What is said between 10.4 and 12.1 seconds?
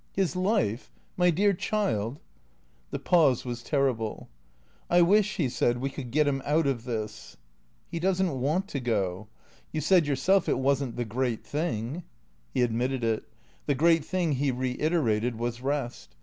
it was n't the great thing."